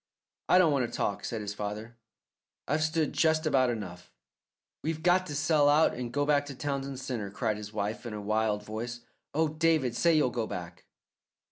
[0.49, 1.95] "I don't want to talk," said his father.
[2.67, 4.11] "I've stood just about enough."
[4.81, 8.13] "We've got to sell out and go back to Townsend Centre," cried his wife in
[8.15, 9.01] a wild voice.
[9.35, 10.85] "Oh, David, say you'll go back."